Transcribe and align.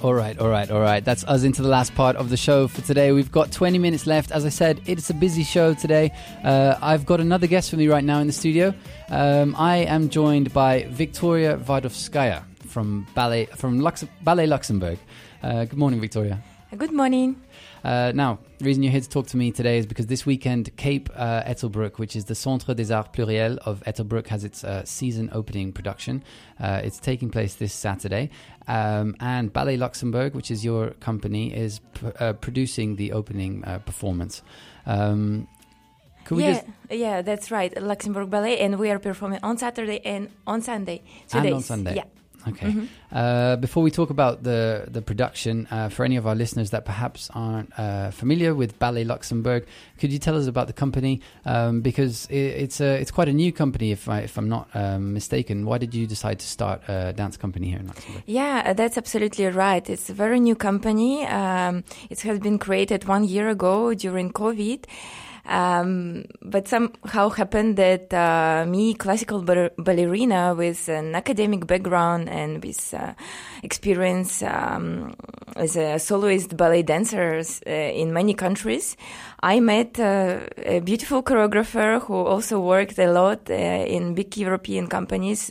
All 0.00 0.14
right, 0.14 0.38
all 0.38 0.48
right, 0.48 0.70
all 0.70 0.80
right. 0.80 1.04
That's 1.04 1.24
us 1.24 1.42
into 1.42 1.60
the 1.60 1.68
last 1.68 1.92
part 1.96 2.14
of 2.14 2.30
the 2.30 2.36
show 2.36 2.68
for 2.68 2.82
today. 2.82 3.10
We've 3.10 3.32
got 3.32 3.50
20 3.50 3.78
minutes 3.78 4.06
left. 4.06 4.30
As 4.30 4.44
I 4.46 4.48
said, 4.48 4.80
it's 4.86 5.10
a 5.10 5.14
busy 5.14 5.42
show 5.42 5.74
today. 5.74 6.12
Uh, 6.44 6.76
I've 6.80 7.04
got 7.04 7.18
another 7.20 7.48
guest 7.48 7.72
with 7.72 7.80
me 7.80 7.88
right 7.88 8.04
now 8.04 8.20
in 8.20 8.28
the 8.28 8.32
studio. 8.32 8.72
Um, 9.08 9.56
I 9.58 9.78
am 9.78 10.08
joined 10.08 10.52
by 10.52 10.86
Victoria 10.90 11.56
Vardovskaya 11.56 12.44
from 12.68 13.08
Ballet 13.16 13.46
from 13.46 13.80
Lux- 13.80 14.04
Ballet 14.22 14.46
Luxembourg. 14.46 14.98
Uh, 15.42 15.64
good 15.64 15.78
morning, 15.78 16.00
Victoria. 16.00 16.40
Good 16.76 16.92
morning. 16.92 17.40
Uh, 17.82 18.12
now, 18.14 18.40
the 18.58 18.66
reason 18.66 18.82
you're 18.82 18.92
here 18.92 19.00
to 19.00 19.08
talk 19.08 19.26
to 19.28 19.38
me 19.38 19.50
today 19.52 19.78
is 19.78 19.86
because 19.86 20.06
this 20.06 20.26
weekend, 20.26 20.76
Cape 20.76 21.08
uh, 21.16 21.42
Ettelbruck, 21.44 21.98
which 21.98 22.14
is 22.14 22.26
the 22.26 22.34
Centre 22.34 22.74
des 22.74 22.92
Arts 22.92 23.08
Pluriels 23.16 23.56
of 23.58 23.82
Ettelbruck, 23.86 24.26
has 24.26 24.44
its 24.44 24.64
uh, 24.64 24.84
season 24.84 25.30
opening 25.32 25.72
production. 25.72 26.22
Uh, 26.60 26.82
it's 26.84 26.98
taking 26.98 27.30
place 27.30 27.54
this 27.54 27.72
Saturday. 27.72 28.28
Um, 28.66 29.16
and 29.18 29.50
Ballet 29.50 29.78
Luxembourg, 29.78 30.34
which 30.34 30.50
is 30.50 30.62
your 30.62 30.90
company, 31.00 31.54
is 31.54 31.80
p- 31.94 32.08
uh, 32.20 32.34
producing 32.34 32.96
the 32.96 33.12
opening 33.12 33.64
uh, 33.64 33.78
performance. 33.78 34.42
Um, 34.84 35.48
could 36.26 36.36
we 36.36 36.44
yeah, 36.44 36.52
just 36.52 36.66
yeah, 36.90 37.22
that's 37.22 37.50
right. 37.50 37.82
Luxembourg 37.82 38.28
Ballet, 38.28 38.58
and 38.58 38.78
we 38.78 38.90
are 38.90 38.98
performing 38.98 39.40
on 39.42 39.56
Saturday 39.56 40.00
and 40.04 40.28
on 40.46 40.60
Sunday. 40.60 41.02
Two 41.28 41.38
And 41.38 41.46
days. 41.46 41.54
on 41.54 41.62
Sunday. 41.62 41.94
Yeah. 41.96 42.04
Okay. 42.48 42.88
Uh, 43.12 43.56
before 43.56 43.82
we 43.82 43.90
talk 43.90 44.10
about 44.10 44.42
the 44.42 44.84
the 44.88 45.02
production, 45.02 45.66
uh, 45.70 45.88
for 45.88 46.04
any 46.04 46.16
of 46.16 46.26
our 46.26 46.34
listeners 46.34 46.70
that 46.70 46.84
perhaps 46.84 47.30
aren't 47.34 47.72
uh, 47.78 48.10
familiar 48.10 48.54
with 48.54 48.78
Ballet 48.78 49.04
Luxembourg, 49.04 49.66
could 49.98 50.12
you 50.12 50.18
tell 50.18 50.36
us 50.36 50.46
about 50.46 50.66
the 50.66 50.72
company? 50.72 51.20
Um, 51.44 51.80
because 51.80 52.26
it, 52.26 52.36
it's 52.36 52.80
a 52.80 53.00
it's 53.00 53.10
quite 53.10 53.28
a 53.28 53.32
new 53.32 53.52
company, 53.52 53.92
if 53.92 54.08
I 54.08 54.20
if 54.20 54.36
I'm 54.36 54.48
not 54.48 54.68
um, 54.74 55.14
mistaken. 55.14 55.64
Why 55.64 55.78
did 55.78 55.94
you 55.94 56.06
decide 56.06 56.38
to 56.40 56.46
start 56.46 56.82
a 56.88 57.12
dance 57.12 57.36
company 57.36 57.68
here 57.68 57.78
in 57.78 57.86
Luxembourg? 57.86 58.22
Yeah, 58.26 58.62
uh, 58.66 58.72
that's 58.72 58.98
absolutely 58.98 59.46
right. 59.46 59.88
It's 59.88 60.10
a 60.10 60.14
very 60.14 60.40
new 60.40 60.54
company. 60.54 61.26
Um, 61.26 61.84
it 62.10 62.20
has 62.20 62.38
been 62.38 62.58
created 62.58 63.04
one 63.06 63.24
year 63.24 63.48
ago 63.48 63.94
during 63.94 64.32
COVID. 64.32 64.84
Um, 65.48 66.26
but 66.42 66.68
somehow 66.68 67.30
happened 67.30 67.76
that 67.78 68.12
uh, 68.12 68.66
me, 68.68 68.92
classical 68.92 69.42
ba- 69.42 69.70
ballerina 69.78 70.54
with 70.54 70.88
an 70.90 71.14
academic 71.14 71.66
background 71.66 72.28
and 72.28 72.62
with 72.62 72.92
uh, 72.92 73.14
experience 73.62 74.42
um, 74.42 75.14
as 75.56 75.76
a 75.76 75.98
soloist 75.98 76.54
ballet 76.54 76.82
dancer 76.82 77.40
uh, 77.66 77.70
in 77.70 78.12
many 78.12 78.34
countries, 78.34 78.96
I 79.42 79.60
met 79.60 79.98
uh, 79.98 80.40
a 80.58 80.80
beautiful 80.80 81.22
choreographer 81.22 82.02
who 82.02 82.14
also 82.14 82.60
worked 82.60 82.98
a 82.98 83.10
lot 83.10 83.48
uh, 83.48 83.54
in 83.54 84.14
big 84.14 84.36
European 84.36 84.86
companies. 84.86 85.50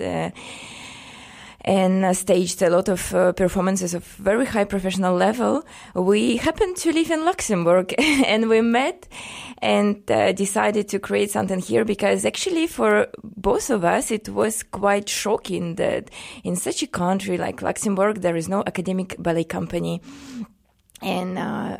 And 1.68 2.06
uh, 2.06 2.14
staged 2.14 2.62
a 2.62 2.70
lot 2.70 2.88
of 2.88 3.14
uh, 3.14 3.34
performances 3.34 3.94
of 3.94 4.06
very 4.06 4.46
high 4.46 4.64
professional 4.64 5.16
level. 5.16 5.66
We 5.94 6.38
happened 6.38 6.78
to 6.78 6.94
live 6.94 7.12
in 7.12 7.26
Luxembourg 7.26 7.94
and 8.00 8.48
we 8.48 8.62
met 8.62 9.08
and 9.62 10.10
uh, 10.10 10.32
decided 10.32 10.88
to 10.90 11.00
create 11.00 11.30
something 11.30 11.60
here 11.60 11.84
because 11.84 12.24
actually 12.24 12.68
for 12.68 13.08
both 13.22 13.70
of 13.70 13.84
us 13.84 14.12
it 14.12 14.30
was 14.30 14.64
quite 14.64 15.10
shocking 15.10 15.76
that 15.76 16.10
in 16.44 16.56
such 16.56 16.84
a 16.84 16.88
country 16.88 17.38
like 17.38 17.62
Luxembourg 17.62 18.22
there 18.22 18.38
is 18.38 18.48
no 18.48 18.64
academic 18.66 19.16
ballet 19.20 19.44
company 19.44 20.02
and 21.02 21.38
uh, 21.38 21.78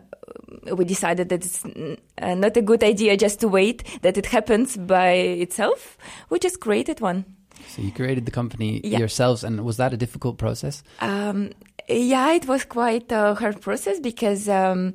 we 0.74 0.86
decided 0.86 1.30
that 1.30 1.46
it's 1.46 1.66
uh, 1.66 2.36
not 2.36 2.58
a 2.58 2.62
good 2.62 2.84
idea 2.84 3.18
just 3.18 3.40
to 3.40 3.48
wait 3.48 3.84
that 4.02 4.18
it 4.18 4.28
happens 4.28 4.78
by 4.78 5.12
itself. 5.12 5.98
We 6.30 6.40
just 6.40 6.60
created 6.60 7.02
one. 7.02 7.37
So 7.70 7.82
you 7.82 7.92
created 7.92 8.26
the 8.26 8.32
company 8.32 8.82
Yeah. 8.84 9.00
yourselves, 9.00 9.44
and 9.44 9.64
was 9.64 9.78
that 9.78 9.94
a 9.94 9.98
difficult 9.98 10.38
process? 10.38 10.84
Um, 11.00 11.52
yeah, 11.90 12.34
it 12.34 12.48
was 12.48 12.66
quite 12.66 13.12
a 13.12 13.34
hard 13.36 13.62
process 13.62 14.00
because 14.00 14.50
um, 14.50 14.94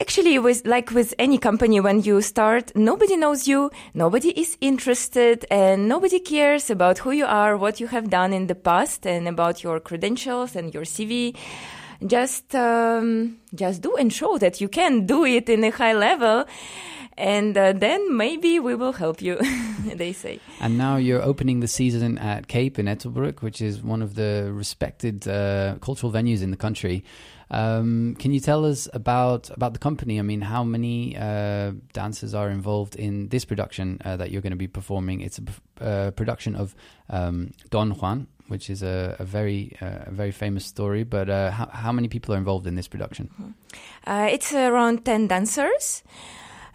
actually 0.00 0.34
it 0.34 0.42
was 0.42 0.64
like 0.64 0.90
with 0.92 1.14
any 1.18 1.38
company 1.38 1.80
when 1.80 2.02
you 2.02 2.20
start, 2.22 2.72
nobody 2.74 3.16
knows 3.16 3.46
you, 3.48 3.70
nobody 3.94 4.30
is 4.30 4.56
interested, 4.60 5.44
and 5.50 5.88
nobody 5.88 6.20
cares 6.20 6.70
about 6.70 6.98
who 6.98 7.10
you 7.12 7.26
are, 7.26 7.56
what 7.56 7.80
you 7.80 7.86
have 7.88 8.08
done 8.10 8.32
in 8.32 8.46
the 8.46 8.54
past, 8.54 9.06
and 9.06 9.28
about 9.28 9.62
your 9.62 9.80
credentials 9.80 10.56
and 10.56 10.72
your 10.74 10.84
CV. 10.84 11.36
Just, 12.06 12.54
um, 12.54 13.36
just 13.54 13.82
do 13.82 13.94
and 13.96 14.10
show 14.10 14.38
that 14.38 14.58
you 14.60 14.68
can 14.68 15.04
do 15.04 15.24
it 15.26 15.48
in 15.50 15.62
a 15.64 15.70
high 15.70 15.92
level. 15.92 16.46
And 17.18 17.54
uh, 17.58 17.74
then 17.74 18.16
maybe 18.16 18.58
we 18.58 18.74
will 18.74 18.94
help 18.94 19.20
you, 19.20 19.36
they 19.94 20.12
say. 20.12 20.40
And 20.60 20.78
now 20.78 20.96
you're 20.96 21.22
opening 21.22 21.60
the 21.60 21.68
season 21.68 22.18
at 22.18 22.48
Cape 22.48 22.78
in 22.78 22.86
Ettelbruck, 22.86 23.42
which 23.42 23.60
is 23.60 23.82
one 23.82 24.02
of 24.02 24.14
the 24.14 24.50
respected 24.52 25.26
uh, 25.26 25.76
cultural 25.80 26.12
venues 26.12 26.42
in 26.42 26.50
the 26.50 26.56
country. 26.56 27.04
Um, 27.50 28.14
can 28.18 28.32
you 28.32 28.38
tell 28.38 28.64
us 28.64 28.88
about 28.92 29.50
about 29.50 29.72
the 29.72 29.80
company? 29.80 30.18
I 30.18 30.22
mean, 30.22 30.40
how 30.40 30.62
many 30.62 31.16
uh, 31.16 31.72
dancers 31.92 32.32
are 32.32 32.48
involved 32.48 32.94
in 32.94 33.28
this 33.28 33.44
production 33.44 34.00
uh, 34.04 34.16
that 34.18 34.30
you're 34.30 34.42
going 34.42 34.52
to 34.52 34.56
be 34.56 34.68
performing? 34.68 35.20
It's 35.20 35.40
a 35.40 35.84
uh, 35.84 36.10
production 36.12 36.54
of 36.54 36.76
um, 37.08 37.50
Don 37.70 37.90
Juan, 37.90 38.28
which 38.46 38.70
is 38.70 38.82
a, 38.82 39.16
a 39.18 39.24
very 39.24 39.76
uh, 39.82 40.04
a 40.06 40.10
very 40.12 40.30
famous 40.30 40.64
story. 40.64 41.02
But 41.02 41.28
uh, 41.28 41.50
how, 41.50 41.66
how 41.72 41.92
many 41.92 42.06
people 42.06 42.34
are 42.34 42.38
involved 42.38 42.68
in 42.68 42.76
this 42.76 42.86
production? 42.86 43.54
Uh, 44.06 44.28
it's 44.30 44.54
around 44.54 45.04
10 45.04 45.26
dancers. 45.26 46.04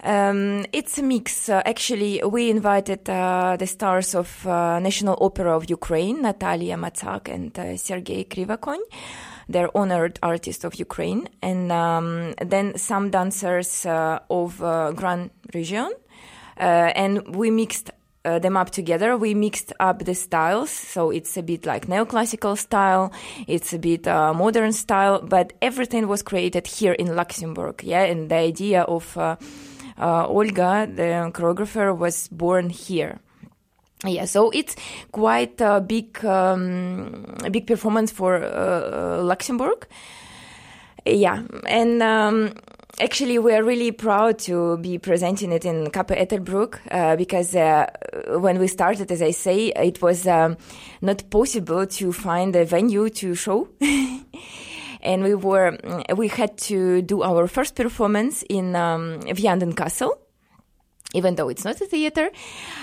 Um, 0.03 0.65
it's 0.73 0.97
a 0.97 1.03
mix. 1.03 1.49
Uh, 1.49 1.61
actually, 1.65 2.21
we 2.23 2.49
invited 2.49 3.09
uh, 3.09 3.55
the 3.57 3.67
stars 3.67 4.13
of 4.13 4.45
uh, 4.45 4.79
National 4.79 5.17
Opera 5.21 5.55
of 5.55 5.69
Ukraine, 5.69 6.21
Natalia 6.21 6.77
Matsak 6.77 7.27
and 7.33 7.57
uh, 7.57 7.77
Sergei 7.77 8.23
Krivokon. 8.23 8.79
They're 9.47 9.75
honored 9.75 10.19
artists 10.21 10.63
of 10.63 10.75
Ukraine. 10.75 11.29
And 11.41 11.71
um, 11.71 12.33
then 12.41 12.77
some 12.77 13.09
dancers 13.09 13.85
uh, 13.85 14.19
of 14.29 14.61
uh, 14.61 14.91
Grand 14.91 15.31
Region. 15.53 15.91
And 16.57 17.35
we 17.35 17.51
mixed 17.51 17.91
them 18.23 18.57
up 18.57 18.71
together. 18.71 19.17
We 19.17 19.33
mixed 19.35 19.71
up 19.79 20.03
the 20.03 20.15
styles, 20.15 20.71
so 20.71 21.11
it's 21.11 21.37
a 21.37 21.43
bit 21.43 21.65
like 21.65 21.85
neoclassical 21.85 22.57
style, 22.57 23.11
it's 23.45 23.71
a 23.73 23.77
bit 23.77 24.07
uh, 24.07 24.33
modern 24.33 24.71
style, 24.71 25.21
but 25.21 25.53
everything 25.61 26.07
was 26.07 26.23
created 26.23 26.65
here 26.65 26.93
in 26.93 27.15
Luxembourg. 27.15 27.83
Yeah, 27.83 28.03
and 28.03 28.31
the 28.31 28.37
idea 28.37 28.81
of 28.81 29.15
uh, 29.15 29.35
uh, 29.97 30.27
Olga, 30.27 30.87
the 30.93 31.31
choreographer, 31.33 31.95
was 31.97 32.27
born 32.29 32.69
here. 32.69 33.19
Yeah, 34.03 34.25
so 34.25 34.49
it's 34.51 34.75
quite 35.11 35.59
a 35.61 35.81
big, 35.81 36.23
um, 36.25 37.37
a 37.43 37.49
big 37.49 37.65
performance 37.65 38.11
for 38.11 38.43
uh, 38.43 39.21
Luxembourg. 39.23 39.87
Yeah, 41.05 41.43
and 41.67 42.01
um, 42.03 42.53
actually, 42.99 43.39
we 43.39 43.53
are 43.53 43.63
really 43.63 43.91
proud 43.91 44.39
to 44.39 44.77
be 44.77 44.97
presenting 44.97 45.51
it 45.51 45.65
in 45.65 45.89
Cape 45.91 46.07
Ettelbruck 46.07 46.79
uh, 46.91 47.15
because 47.15 47.55
uh, 47.55 47.87
when 48.39 48.59
we 48.59 48.67
started, 48.67 49.11
as 49.11 49.21
I 49.21 49.31
say, 49.31 49.67
it 49.67 50.01
was 50.01 50.27
um, 50.27 50.57
not 51.01 51.29
possible 51.29 51.85
to 51.85 52.11
find 52.11 52.55
a 52.55 52.65
venue 52.65 53.09
to 53.09 53.35
show. 53.35 53.69
and 55.05 55.23
we 55.23 55.35
were 55.35 55.77
we 56.17 56.27
had 56.27 56.57
to 56.57 57.01
do 57.01 57.23
our 57.23 57.47
first 57.47 57.75
performance 57.75 58.43
in 58.49 58.75
um, 58.75 59.19
Vianden 59.37 59.73
Castle 59.75 60.19
even 61.13 61.35
though 61.35 61.47
it's 61.47 61.63
not 61.63 61.79
a 61.79 61.85
theater. 61.85 62.29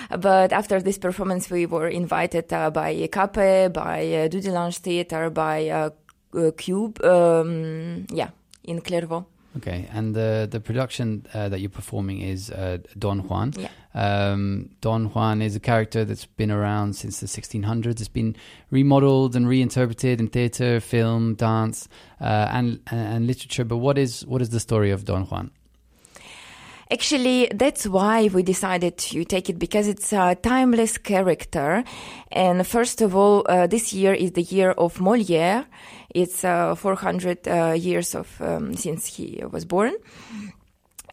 But 0.09 0.51
after 0.51 0.81
this 0.81 0.97
performance, 0.97 1.51
we 1.51 1.67
were 1.67 1.87
invited 1.87 2.51
uh, 2.51 2.71
by 2.71 3.07
Cape, 3.11 3.71
by 3.71 3.99
uh, 4.01 4.27
Dudelange 4.27 4.79
Theater, 4.79 5.29
by 5.29 5.69
uh, 5.69 5.89
uh, 6.35 6.51
Cube, 6.57 6.99
um, 7.03 8.07
yeah, 8.11 8.29
in 8.63 8.81
Clervaux. 8.81 9.25
Okay, 9.57 9.87
and 9.91 10.15
the 10.15 10.47
the 10.49 10.59
production 10.59 11.27
uh, 11.33 11.47
that 11.49 11.59
you're 11.59 11.69
performing 11.69 12.21
is 12.21 12.49
uh, 12.49 12.79
Don 12.97 13.19
Juan. 13.27 13.53
Yeah. 13.55 13.69
Um, 13.93 14.71
Don 14.81 15.05
Juan 15.05 15.41
is 15.43 15.55
a 15.55 15.59
character 15.59 16.03
that's 16.03 16.25
been 16.25 16.49
around 16.49 16.95
since 16.95 17.19
the 17.19 17.27
1600s. 17.27 17.85
It's 17.85 18.07
been 18.07 18.35
remodeled 18.71 19.35
and 19.35 19.47
reinterpreted 19.47 20.19
in 20.19 20.27
theater, 20.27 20.79
film, 20.79 21.35
dance, 21.35 21.87
uh, 22.19 22.47
and 22.51 22.79
and 22.89 23.27
literature. 23.27 23.63
But 23.63 23.77
what 23.77 23.97
is 23.97 24.25
what 24.25 24.41
is 24.41 24.49
the 24.49 24.59
story 24.59 24.89
of 24.89 25.05
Don 25.05 25.25
Juan? 25.25 25.51
Actually, 26.91 27.47
that's 27.53 27.87
why 27.87 28.29
we 28.33 28.43
decided 28.43 28.97
to 28.97 29.23
take 29.25 29.49
it 29.49 29.57
because 29.57 29.87
it's 29.87 30.13
a 30.13 30.35
timeless 30.35 30.97
character. 30.97 31.83
And 32.31 32.65
first 32.67 33.01
of 33.01 33.15
all, 33.15 33.45
uh, 33.47 33.67
this 33.67 33.93
year 33.93 34.13
is 34.13 34.31
the 34.31 34.43
year 34.43 34.71
of 34.71 34.97
Molière. 34.97 35.65
It's 36.13 36.43
uh, 36.43 36.75
400 36.75 37.47
uh, 37.47 37.71
years 37.71 38.13
of 38.15 38.39
um, 38.41 38.75
since 38.75 39.07
he 39.07 39.41
was 39.49 39.65
born. 39.65 39.93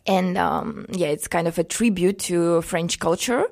And 0.06 0.36
um, 0.36 0.86
yeah, 0.90 1.08
it's 1.08 1.28
kind 1.28 1.46
of 1.46 1.58
a 1.58 1.64
tribute 1.64 2.18
to 2.20 2.62
French 2.62 2.98
culture. 2.98 3.44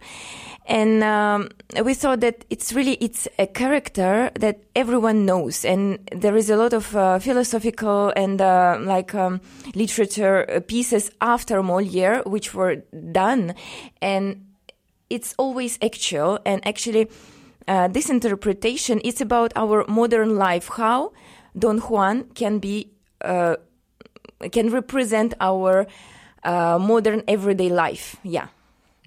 And 0.69 1.03
um, 1.03 1.49
we 1.83 1.95
thought 1.95 2.21
that 2.21 2.45
it's 2.51 2.75
really 2.75 2.99
it's 3.01 3.27
a 3.39 3.47
character 3.47 4.31
that 4.35 4.61
everyone 4.77 5.25
knows, 5.25 5.65
and 5.65 5.99
there 6.13 6.37
is 6.37 6.51
a 6.51 6.57
lot 6.57 6.75
of 6.75 6.95
uh, 6.95 7.19
philosophical 7.21 8.13
and 8.15 8.39
uh, 8.39 8.77
like 8.83 9.15
um, 9.15 9.41
literature 9.75 10.63
pieces 10.67 11.11
after 11.23 11.63
Molière 11.63 12.23
which 12.27 12.53
were 12.53 12.83
done, 13.13 13.55
and 14.03 14.45
it's 15.09 15.35
always 15.39 15.79
actual. 15.83 16.39
And 16.45 16.61
actually, 16.67 17.09
uh, 17.67 17.89
this 17.89 18.11
interpretation 18.11 19.01
is 19.01 19.23
about 19.23 19.55
our 19.57 19.87
modern 19.89 20.37
life, 20.37 20.69
how 20.69 21.13
Don 21.59 21.79
Juan 21.79 22.25
can 22.35 22.59
be 22.59 22.91
uh, 23.23 23.57
can 24.53 24.69
represent 24.69 25.33
our 25.41 25.87
uh, 26.45 26.79
modern 26.79 27.23
everyday 27.27 27.71
life. 27.71 28.17
Yeah. 28.23 28.49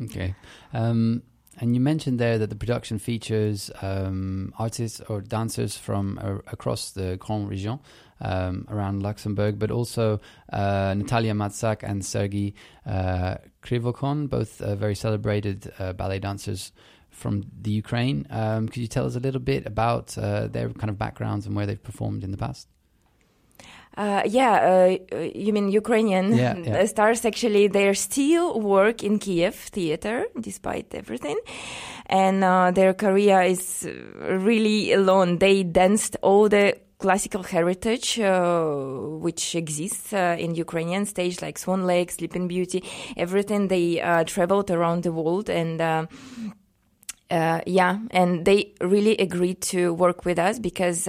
Okay. 0.01 0.33
Um, 0.73 1.21
and 1.61 1.75
you 1.75 1.79
mentioned 1.79 2.19
there 2.19 2.39
that 2.39 2.49
the 2.49 2.55
production 2.55 2.97
features 2.97 3.69
um, 3.83 4.51
artists 4.57 4.99
or 5.01 5.21
dancers 5.21 5.77
from 5.77 6.19
uh, 6.19 6.39
across 6.51 6.89
the 6.89 7.17
Grand 7.17 7.47
Region 7.47 7.79
um, 8.19 8.65
around 8.67 9.03
Luxembourg, 9.03 9.59
but 9.59 9.69
also 9.69 10.19
uh, 10.51 10.95
Natalia 10.97 11.33
Matsak 11.33 11.83
and 11.83 12.03
Sergei 12.03 12.55
uh, 12.87 13.35
Krivokon, 13.61 14.27
both 14.27 14.59
uh, 14.59 14.75
very 14.75 14.95
celebrated 14.95 15.71
uh, 15.77 15.93
ballet 15.93 16.17
dancers 16.17 16.71
from 17.11 17.43
the 17.61 17.69
Ukraine. 17.69 18.25
Um, 18.31 18.67
could 18.67 18.81
you 18.81 18.87
tell 18.87 19.05
us 19.05 19.15
a 19.15 19.19
little 19.19 19.39
bit 19.39 19.67
about 19.67 20.17
uh, 20.17 20.47
their 20.47 20.69
kind 20.69 20.89
of 20.89 20.97
backgrounds 20.97 21.45
and 21.45 21.55
where 21.55 21.67
they've 21.67 21.81
performed 21.81 22.23
in 22.23 22.31
the 22.31 22.37
past? 22.37 22.67
Uh, 23.97 24.21
yeah, 24.25 24.97
uh, 25.11 25.17
you 25.35 25.51
mean 25.51 25.69
Ukrainian 25.69 26.33
yeah, 26.33 26.55
yeah. 26.57 26.85
stars? 26.85 27.25
Actually, 27.25 27.67
they 27.67 27.93
still 27.93 28.59
work 28.61 29.03
in 29.03 29.19
Kiev 29.19 29.53
theater 29.53 30.27
despite 30.39 30.95
everything, 30.95 31.37
and 32.05 32.41
uh, 32.43 32.71
their 32.71 32.93
career 32.93 33.41
is 33.41 33.87
really 34.17 34.95
long. 34.95 35.39
They 35.39 35.63
danced 35.63 36.15
all 36.21 36.47
the 36.47 36.77
classical 36.99 37.43
heritage 37.43 38.19
uh, 38.19 38.61
which 39.19 39.55
exists 39.55 40.13
uh, 40.13 40.37
in 40.39 40.55
Ukrainian 40.55 41.05
stage, 41.05 41.41
like 41.41 41.57
Swan 41.57 41.85
Lake, 41.85 42.11
Sleeping 42.11 42.47
Beauty, 42.47 42.83
everything. 43.17 43.67
They 43.67 43.99
uh, 43.99 44.23
traveled 44.23 44.71
around 44.71 45.03
the 45.03 45.11
world 45.11 45.49
and. 45.49 46.07
Yeah, 47.31 47.99
and 48.11 48.45
they 48.45 48.73
really 48.81 49.15
agreed 49.17 49.61
to 49.61 49.93
work 49.93 50.25
with 50.25 50.37
us 50.37 50.59
because 50.59 51.07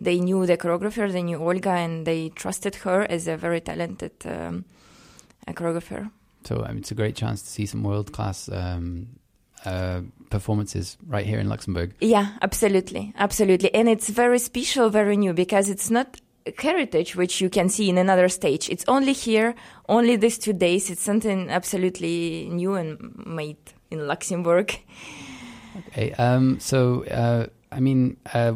they 0.00 0.20
knew 0.20 0.46
the 0.46 0.56
choreographer, 0.56 1.10
they 1.10 1.22
knew 1.22 1.38
Olga, 1.38 1.70
and 1.70 2.06
they 2.06 2.30
trusted 2.30 2.74
her 2.76 3.02
as 3.10 3.28
a 3.28 3.36
very 3.36 3.60
talented 3.60 4.12
um, 4.24 4.64
choreographer. 5.48 6.10
So 6.44 6.62
I 6.62 6.68
mean, 6.68 6.78
it's 6.78 6.90
a 6.90 6.94
great 6.94 7.16
chance 7.16 7.42
to 7.42 7.48
see 7.48 7.66
some 7.66 7.82
world 7.82 8.12
class 8.12 8.48
um, 8.48 9.08
uh, 9.64 10.02
performances 10.30 10.96
right 11.06 11.26
here 11.26 11.38
in 11.38 11.48
Luxembourg. 11.48 11.94
Yeah, 12.00 12.28
absolutely, 12.42 13.12
absolutely, 13.16 13.74
and 13.74 13.88
it's 13.88 14.08
very 14.08 14.38
special, 14.38 14.90
very 14.90 15.16
new 15.16 15.32
because 15.32 15.70
it's 15.70 15.90
not 15.90 16.20
heritage 16.58 17.16
which 17.16 17.40
you 17.40 17.50
can 17.50 17.68
see 17.68 17.88
in 17.88 17.98
another 17.98 18.28
stage. 18.28 18.68
It's 18.70 18.84
only 18.86 19.12
here, 19.12 19.54
only 19.88 20.14
these 20.16 20.38
two 20.38 20.52
days. 20.52 20.90
It's 20.90 21.02
something 21.02 21.50
absolutely 21.50 22.48
new 22.50 22.74
and 22.74 23.26
made 23.26 23.56
in 23.90 24.06
Luxembourg. 24.06 24.78
Okay, 25.88 26.12
um, 26.12 26.58
so 26.60 27.04
uh, 27.04 27.46
I 27.70 27.80
mean, 27.80 28.16
uh, 28.32 28.54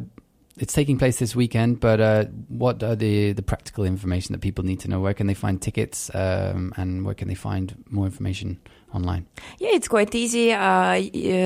it's 0.60 0.74
taking 0.74 0.98
place 0.98 1.18
this 1.18 1.34
weekend, 1.34 1.80
but 1.80 2.00
uh, 2.00 2.24
what 2.48 2.82
are 2.82 2.94
the, 2.94 3.32
the 3.32 3.42
practical 3.42 3.84
information 3.84 4.32
that 4.34 4.40
people 4.40 4.62
need 4.62 4.80
to 4.80 4.88
know? 4.88 5.00
Where 5.00 5.14
can 5.14 5.26
they 5.26 5.34
find 5.34 5.60
tickets 5.60 6.10
um, 6.14 6.72
and 6.76 7.04
where 7.04 7.14
can 7.14 7.28
they 7.28 7.34
find 7.34 7.82
more 7.88 8.04
information 8.04 8.60
online? 8.94 9.26
Yeah, 9.58 9.70
it's 9.72 9.88
quite 9.88 10.14
easy. 10.14 10.52
Uh, 10.52 11.00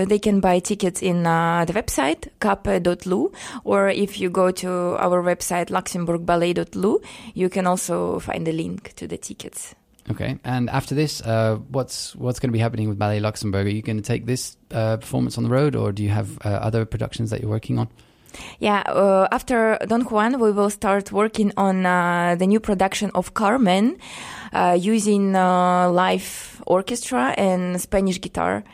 they 0.07 0.19
can 0.19 0.41
buy 0.41 0.59
tickets 0.59 1.01
in 1.01 1.27
uh, 1.27 1.65
the 1.65 1.73
website, 1.73 2.29
cap.lu, 2.41 3.33
or 3.63 3.89
if 3.89 4.19
you 4.19 4.31
go 4.31 4.51
to 4.51 4.69
our 4.99 5.23
website, 5.23 5.67
luxembourgballet.lu, 5.67 7.01
you 7.35 7.49
can 7.49 7.67
also 7.67 8.19
find 8.19 8.47
the 8.47 8.53
link 8.53 8.95
to 8.97 9.07
the 9.07 9.17
tickets. 9.17 9.77
Okay, 10.11 10.39
and 10.45 10.69
after 10.69 10.95
this, 10.95 11.23
uh, 11.23 11.57
what's 11.71 12.15
what's 12.17 12.39
going 12.39 12.51
to 12.51 12.53
be 12.53 12.59
happening 12.59 12.89
with 12.89 12.99
Ballet 12.99 13.21
Luxembourg? 13.21 13.67
Are 13.67 13.71
you 13.71 13.81
going 13.81 13.97
to 13.97 14.03
take 14.03 14.27
this 14.27 14.57
uh, 14.71 14.99
performance 14.99 15.39
on 15.39 15.45
the 15.45 15.51
road, 15.51 15.75
or 15.75 15.93
do 15.93 16.03
you 16.03 16.11
have 16.11 16.39
uh, 16.45 16.51
other 16.51 16.85
productions 16.85 17.31
that 17.31 17.41
you're 17.41 17.51
working 17.51 17.79
on? 17.79 17.89
Yeah, 18.59 18.83
uh, 18.87 19.29
after 19.31 19.79
Don 19.87 20.03
Juan, 20.03 20.41
we 20.41 20.53
will 20.53 20.71
start 20.71 21.13
working 21.13 21.53
on 21.57 21.87
uh, 21.87 22.37
the 22.39 22.47
new 22.47 22.61
production 22.61 23.11
of 23.15 23.35
Carmen 23.35 23.97
uh, 24.53 24.77
using 24.79 25.35
uh, 25.37 25.89
live 25.91 26.63
orchestra 26.67 27.35
and 27.39 27.81
Spanish 27.81 28.21
guitar. 28.21 28.65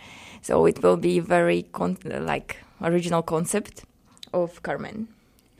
So 0.42 0.66
it 0.66 0.82
will 0.82 0.96
be 0.96 1.20
very 1.20 1.62
con- 1.72 1.98
like 2.04 2.56
original 2.82 3.22
concept 3.22 3.84
of 4.32 4.62
Carmen. 4.62 5.08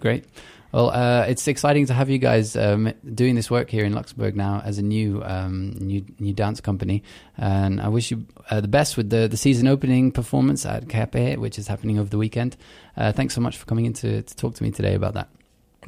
Great. 0.00 0.24
Well, 0.72 0.90
uh, 0.90 1.24
it's 1.28 1.48
exciting 1.48 1.86
to 1.86 1.94
have 1.94 2.08
you 2.10 2.18
guys 2.18 2.54
um, 2.56 2.92
doing 3.14 3.34
this 3.34 3.50
work 3.50 3.70
here 3.70 3.84
in 3.84 3.92
Luxembourg 3.92 4.36
now 4.36 4.62
as 4.64 4.78
a 4.78 4.82
new 4.82 5.22
um, 5.24 5.72
new 5.80 6.04
new 6.18 6.32
dance 6.32 6.60
company, 6.60 7.02
and 7.36 7.80
I 7.80 7.88
wish 7.88 8.10
you 8.10 8.26
uh, 8.50 8.60
the 8.60 8.68
best 8.68 8.96
with 8.96 9.10
the, 9.10 9.26
the 9.26 9.36
season 9.36 9.66
opening 9.66 10.12
performance 10.12 10.64
at 10.64 10.88
Cape, 10.88 11.38
which 11.38 11.58
is 11.58 11.66
happening 11.66 11.98
over 11.98 12.08
the 12.08 12.18
weekend. 12.18 12.56
Uh, 12.96 13.10
thanks 13.10 13.34
so 13.34 13.40
much 13.40 13.56
for 13.56 13.66
coming 13.66 13.86
in 13.86 13.94
to, 13.94 14.22
to 14.22 14.36
talk 14.36 14.54
to 14.54 14.62
me 14.62 14.70
today 14.70 14.94
about 14.94 15.14
that. 15.14 15.28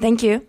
Thank 0.00 0.22
you. 0.22 0.46